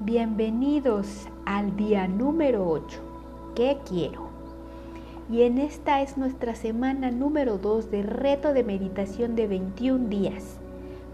[0.00, 3.00] Bienvenidos al día número 8.
[3.54, 4.26] ¿Qué quiero?
[5.30, 10.58] Y en esta es nuestra semana número 2 de reto de meditación de 21 días,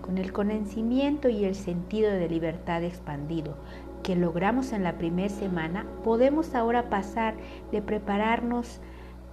[0.00, 3.56] con el conocimiento y el sentido de libertad expandido
[4.02, 7.34] que logramos en la primera semana, podemos ahora pasar
[7.72, 8.80] de prepararnos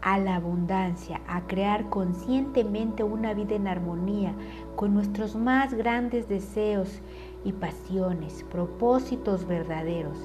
[0.01, 4.33] a la abundancia, a crear conscientemente una vida en armonía
[4.75, 7.01] con nuestros más grandes deseos
[7.43, 10.17] y pasiones, propósitos verdaderos.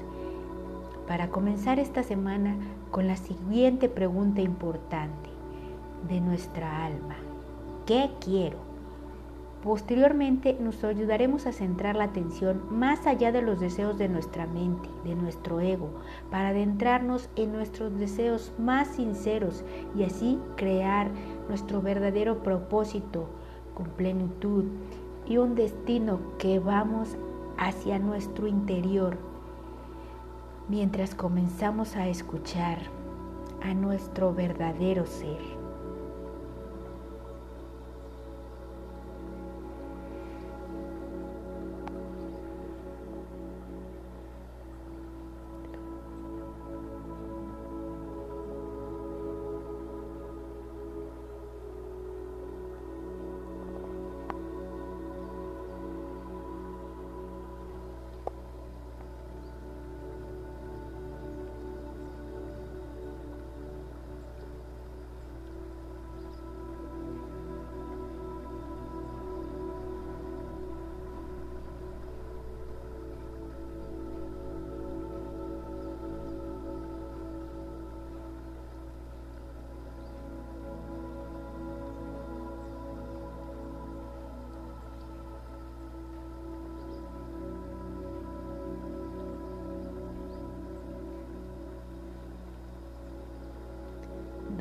[1.07, 2.55] Para comenzar esta semana
[2.91, 5.29] con la siguiente pregunta importante
[6.09, 7.15] de nuestra alma.
[7.85, 8.57] ¿Qué quiero?
[9.63, 14.87] Posteriormente nos ayudaremos a centrar la atención más allá de los deseos de nuestra mente,
[15.03, 15.89] de nuestro ego,
[16.29, 19.63] para adentrarnos en nuestros deseos más sinceros
[19.97, 21.09] y así crear
[21.49, 23.27] nuestro verdadero propósito
[23.73, 24.65] con plenitud
[25.27, 27.17] y un destino que vamos
[27.57, 29.17] hacia nuestro interior
[30.67, 32.79] mientras comenzamos a escuchar
[33.61, 35.54] a nuestro verdadero ser.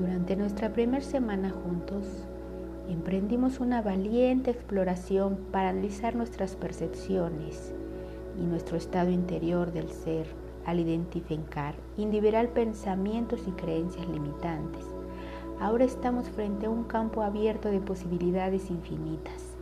[0.04, 2.04] Durante nuestra primera semana juntos,
[2.90, 7.72] emprendimos una valiente exploración para analizar nuestras percepciones
[8.38, 10.26] y nuestro estado interior del ser
[10.66, 14.84] al identificar liberar pensamientos y creencias limitantes.
[15.58, 19.56] Ahora estamos frente a un campo abierto de posibilidades infinitas.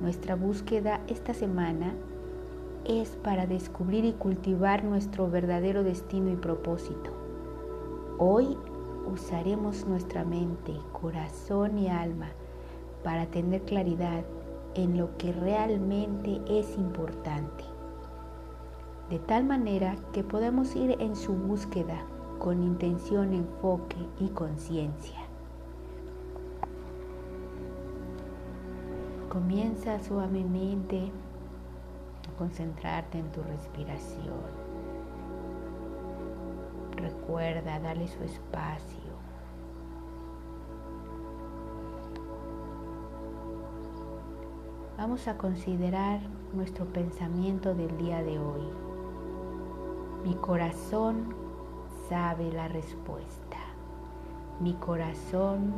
[0.00, 1.92] Nuestra búsqueda esta semana
[2.86, 7.12] es para descubrir y cultivar nuestro verdadero destino y propósito.
[8.16, 8.56] Hoy
[9.08, 12.28] usaremos nuestra mente, corazón y alma
[13.02, 14.24] para tener claridad
[14.74, 17.64] en lo que realmente es importante.
[19.10, 22.04] De tal manera que podemos ir en su búsqueda
[22.38, 25.18] con intención, enfoque y conciencia.
[29.28, 31.10] Comienza suavemente
[32.28, 34.57] a concentrarte en tu respiración.
[37.28, 39.12] Recuerda darle su espacio.
[44.96, 46.20] Vamos a considerar
[46.54, 48.62] nuestro pensamiento del día de hoy.
[50.24, 51.34] Mi corazón
[52.08, 53.58] sabe la respuesta.
[54.58, 55.74] Mi corazón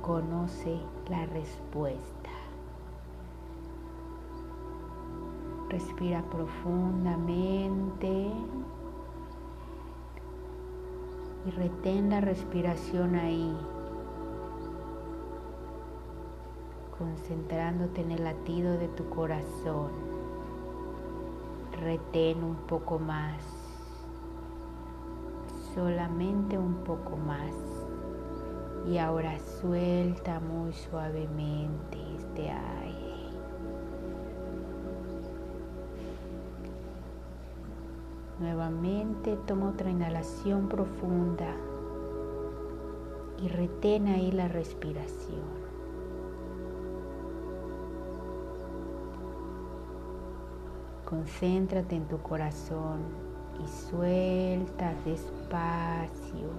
[0.00, 0.80] conoce
[1.10, 2.30] la respuesta.
[5.68, 8.32] Respira profundamente
[11.46, 13.56] y retén la respiración ahí,
[16.98, 19.90] concentrándote en el latido de tu corazón.
[21.80, 23.40] Retén un poco más,
[25.74, 27.54] solamente un poco más.
[28.88, 33.05] Y ahora suelta muy suavemente este aire.
[38.38, 41.56] Nuevamente toma otra inhalación profunda
[43.42, 45.56] y retén ahí la respiración.
[51.06, 53.00] Concéntrate en tu corazón
[53.64, 56.50] y suelta despacio.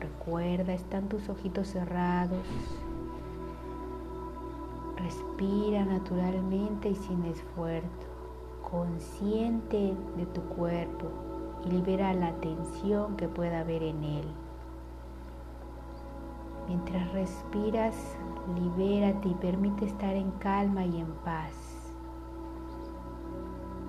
[0.00, 2.46] Recuerda, están tus ojitos cerrados.
[4.96, 8.08] Respira naturalmente y sin esfuerzo,
[8.62, 11.25] consciente de tu cuerpo
[11.66, 14.24] libera la tensión que pueda haber en él.
[16.68, 17.94] Mientras respiras,
[18.54, 21.52] libérate y permite estar en calma y en paz.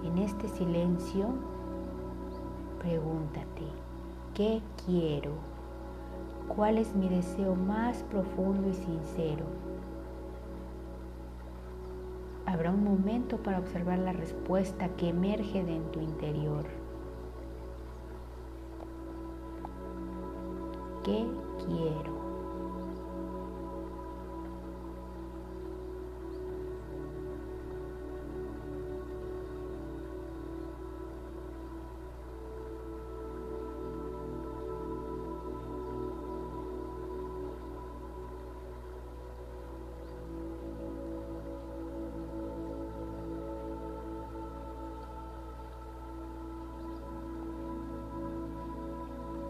[0.03, 1.27] En este silencio,
[2.79, 3.65] pregúntate,
[4.33, 5.31] ¿qué quiero?
[6.47, 9.45] ¿Cuál es mi deseo más profundo y sincero?
[12.45, 16.86] Habrá un momento para observar la respuesta que emerge de en tu interior.
[21.07, 21.25] ¿Qué
[21.65, 22.16] quiero?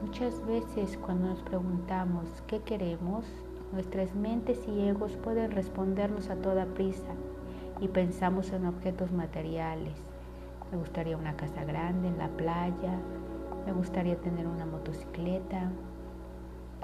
[0.08, 3.26] Muchas veces cuando nos preguntamos qué queremos,
[3.74, 7.12] nuestras mentes y egos pueden respondernos a toda prisa
[7.82, 9.96] y pensamos en objetos materiales.
[10.72, 12.98] Me gustaría una casa grande en la playa,
[13.66, 15.72] me gustaría tener una motocicleta.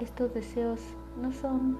[0.00, 0.80] Estos deseos
[1.18, 1.78] no son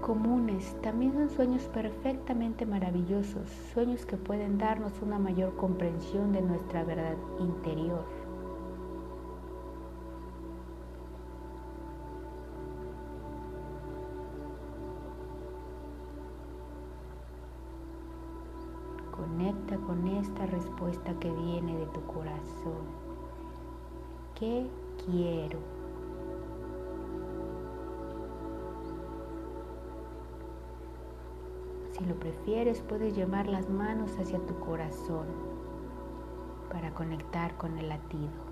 [0.00, 6.82] comunes, también son sueños perfectamente maravillosos, sueños que pueden darnos una mayor comprensión de nuestra
[6.82, 8.19] verdad interior.
[19.20, 22.86] Conecta con esta respuesta que viene de tu corazón.
[24.34, 24.66] ¿Qué
[25.04, 25.58] quiero?
[31.92, 35.26] Si lo prefieres, puedes llevar las manos hacia tu corazón
[36.72, 38.49] para conectar con el latido.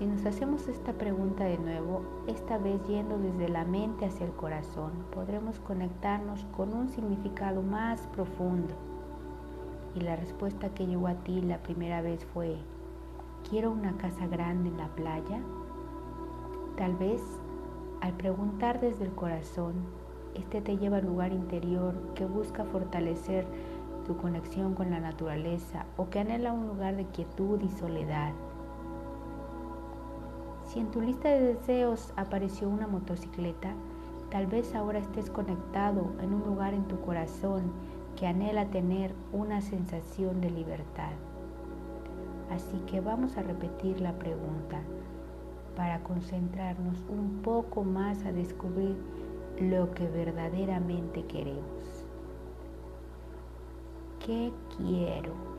[0.00, 4.32] Si nos hacemos esta pregunta de nuevo, esta vez yendo desde la mente hacia el
[4.32, 8.72] corazón, podremos conectarnos con un significado más profundo.
[9.94, 12.56] Y la respuesta que llegó a ti la primera vez fue,
[13.50, 15.42] quiero una casa grande en la playa.
[16.78, 17.20] Tal vez
[18.00, 19.74] al preguntar desde el corazón,
[20.34, 23.46] este te lleva al lugar interior que busca fortalecer
[24.06, 28.32] tu conexión con la naturaleza o que anhela un lugar de quietud y soledad.
[30.70, 33.74] Si en tu lista de deseos apareció una motocicleta,
[34.30, 37.72] tal vez ahora estés conectado en un lugar en tu corazón
[38.16, 41.10] que anhela tener una sensación de libertad.
[42.52, 44.80] Así que vamos a repetir la pregunta
[45.74, 48.96] para concentrarnos un poco más a descubrir
[49.60, 52.04] lo que verdaderamente queremos.
[54.24, 55.49] ¿Qué quiero?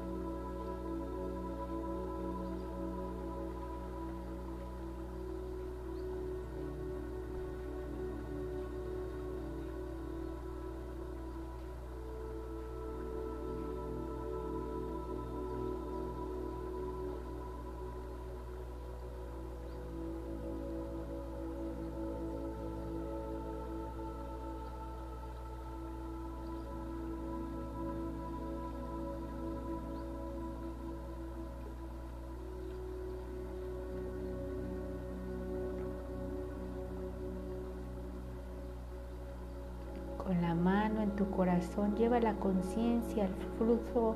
[40.63, 44.15] Mano en tu corazón lleva la conciencia al flujo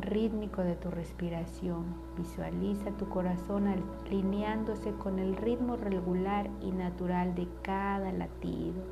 [0.00, 1.84] rítmico de tu respiración.
[2.18, 3.68] Visualiza tu corazón
[4.06, 8.82] alineándose con el ritmo regular y natural de cada latido.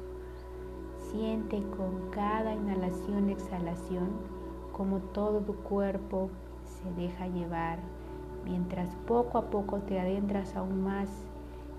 [1.11, 4.11] Siente con cada inhalación y exhalación
[4.73, 6.31] como todo tu cuerpo
[6.65, 7.79] se deja llevar
[8.45, 11.09] mientras poco a poco te adentras aún más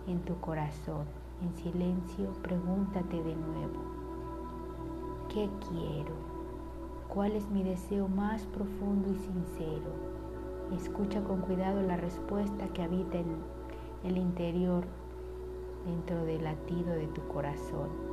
[0.08, 1.06] en tu corazón.
[1.42, 3.93] En silencio, pregúntate de nuevo.
[5.34, 6.14] ¿Qué quiero?
[7.10, 9.90] ¿Cuál es mi deseo más profundo y sincero?
[10.78, 13.38] Escucha con cuidado la respuesta que habita en
[14.04, 14.86] el interior,
[15.88, 18.13] dentro del latido de tu corazón.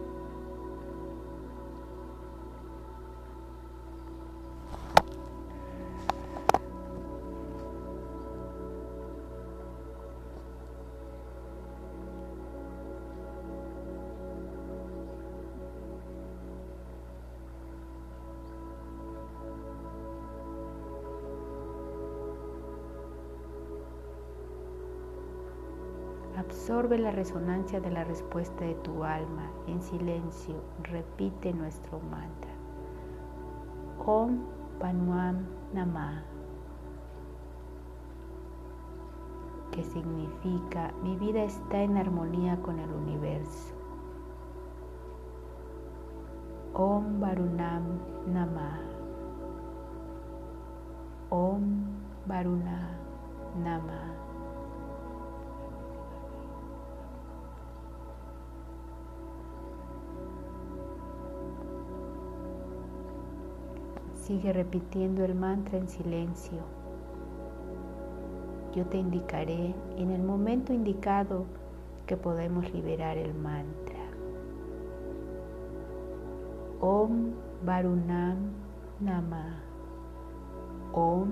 [26.70, 29.50] Absorbe la resonancia de la respuesta de tu alma.
[29.66, 32.52] En silencio, repite nuestro mantra.
[34.06, 34.38] Om
[34.78, 36.22] Panuam Namah.
[39.72, 43.74] Que significa mi vida está en armonía con el universo.
[46.74, 47.82] Om Varunam
[48.28, 48.78] Namah.
[51.30, 51.62] Om
[52.28, 52.90] Varuna
[53.58, 54.29] Namah.
[64.30, 66.60] Sigue repitiendo el mantra en silencio.
[68.72, 71.46] Yo te indicaré en el momento indicado
[72.06, 73.98] que podemos liberar el mantra.
[76.80, 77.32] Om
[77.64, 78.52] Varunam
[79.00, 79.64] Nama.
[80.92, 81.28] Om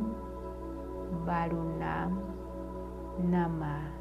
[1.24, 2.18] Varunam
[3.30, 3.97] Nama.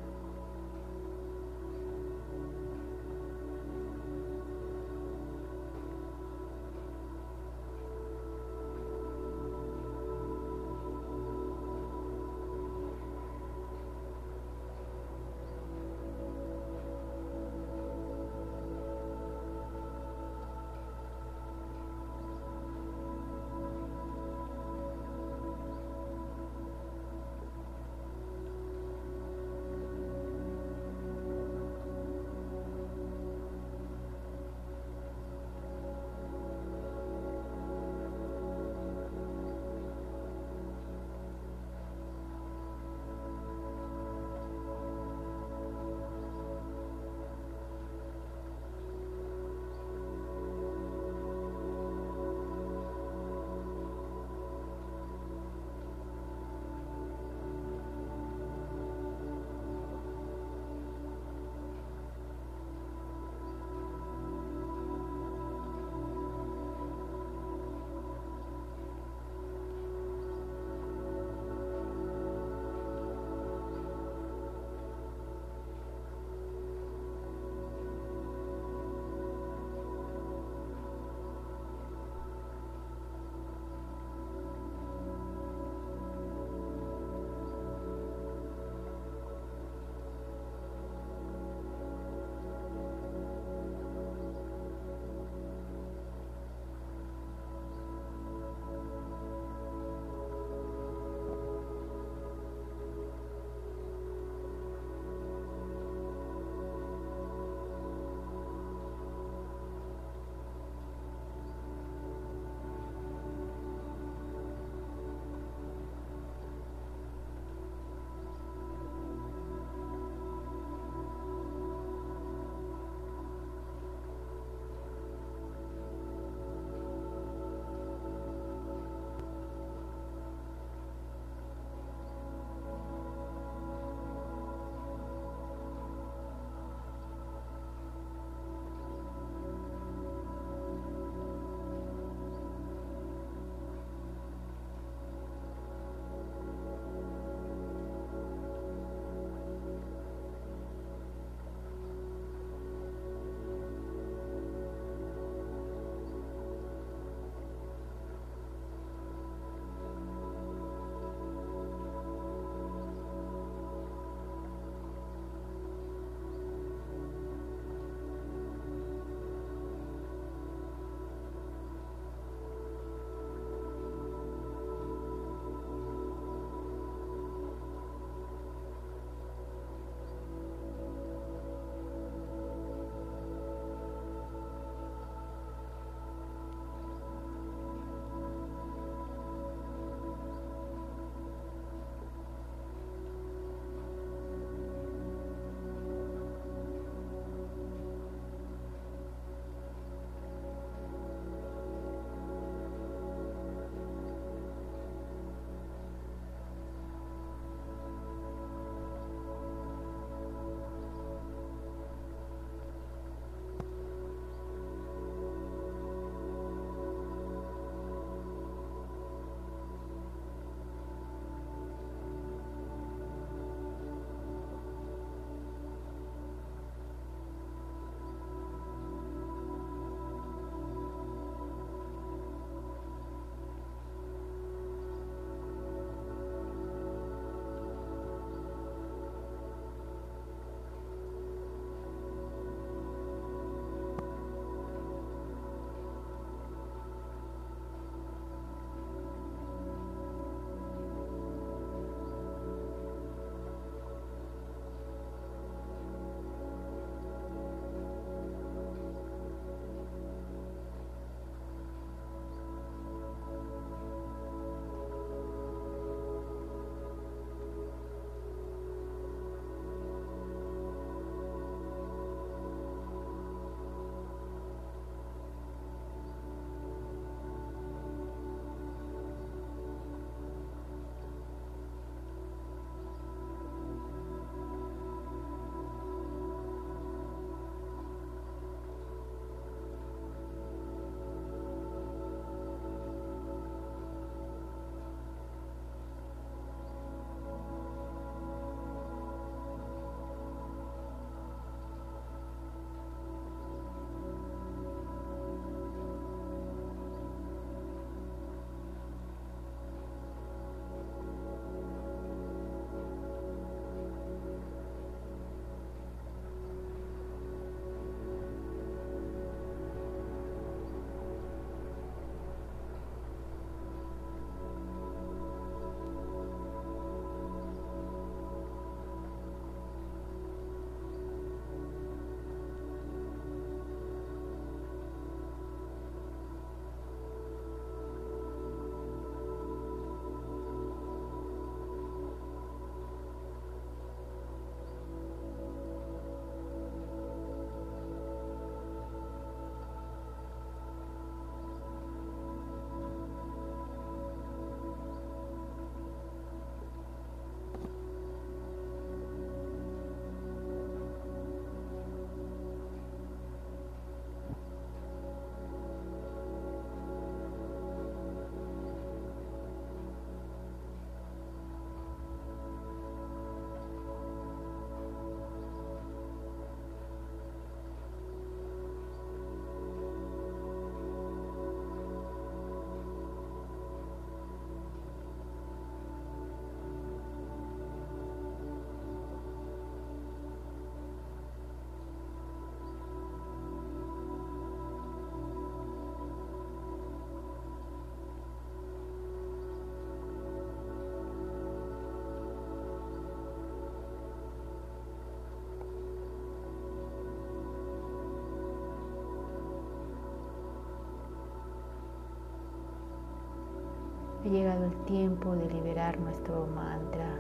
[414.28, 417.18] Ha llegado el tiempo de liberar nuestro mantra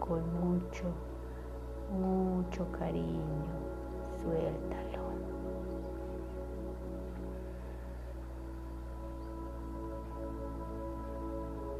[0.00, 0.84] con mucho,
[1.92, 3.52] mucho cariño.
[4.22, 5.04] Suéltalo.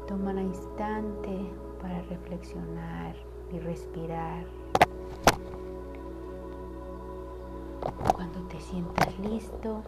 [0.07, 3.15] Toma un instante para reflexionar
[3.51, 4.45] y respirar.
[8.13, 9.81] Cuando te sientas listo,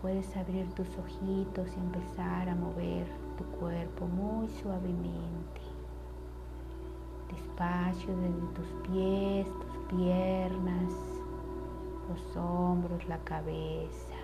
[0.00, 3.08] puedes abrir tus ojitos y empezar a mover
[3.40, 5.60] tu cuerpo muy suavemente.
[7.30, 10.92] Despacio desde tus pies, tus piernas,
[12.08, 14.18] los hombros, la cabeza.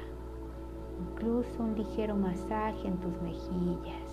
[1.00, 4.06] Incluso un ligero masaje en tus mejillas.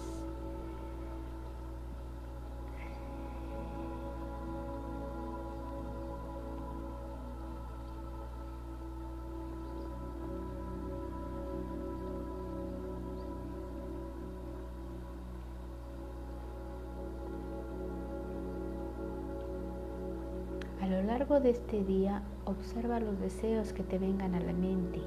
[21.43, 25.01] De este día, observa los deseos que te vengan a la mente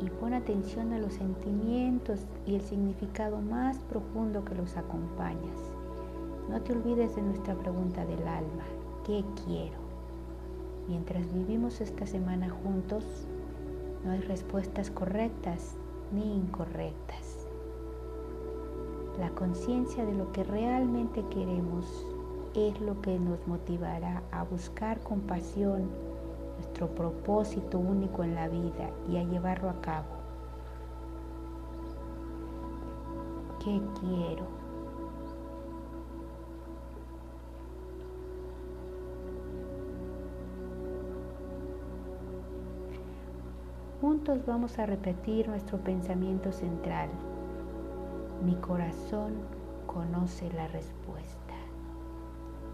[0.00, 5.58] y pon atención a los sentimientos y el significado más profundo que los acompañas.
[6.48, 8.64] No te olvides de nuestra pregunta del alma,
[9.04, 9.76] ¿qué quiero?
[10.88, 13.04] Mientras vivimos esta semana juntos,
[14.06, 15.76] no hay respuestas correctas
[16.12, 17.46] ni incorrectas.
[19.20, 22.06] La conciencia de lo que realmente queremos
[22.54, 25.88] es lo que nos motivará a buscar con pasión
[26.56, 30.06] nuestro propósito único en la vida y a llevarlo a cabo.
[33.64, 34.62] ¿Qué quiero?
[44.00, 47.08] Juntos vamos a repetir nuestro pensamiento central.
[48.44, 49.34] Mi corazón
[49.86, 51.41] conoce la respuesta.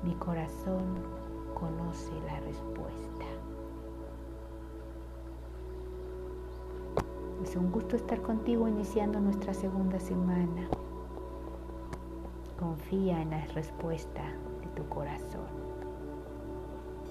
[0.09, 1.03] Mi corazón
[1.53, 3.27] conoce la respuesta.
[7.43, 10.67] Es un gusto estar contigo iniciando nuestra segunda semana.
[12.59, 14.23] Confía en la respuesta
[14.63, 15.68] de tu corazón.